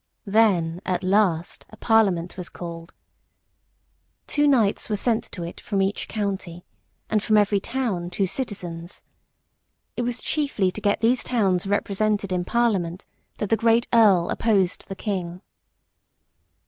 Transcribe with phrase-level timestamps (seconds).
[0.25, 2.91] Then at last a Parliament was called.
[4.25, 6.65] Two knights were sent to it from each county,
[7.07, 9.03] and from every town two citizens.
[9.95, 13.05] It was chiefly to get these towns represented in Parliament
[13.37, 15.43] that the great Earl opposed the King.